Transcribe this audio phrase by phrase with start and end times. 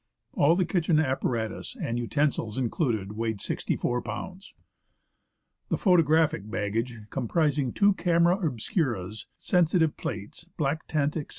[0.33, 4.45] All the kitchen apparatus, and utensils included, weighed 64 lbs.
[5.69, 11.29] The photographic baggage, comprising two camera obscuras, sensitive plates, black tent, etc.